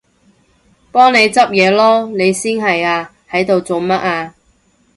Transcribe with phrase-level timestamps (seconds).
[0.91, 2.17] 幫你執嘢囉！
[2.17, 4.33] 你先係啊，喺度做乜啊？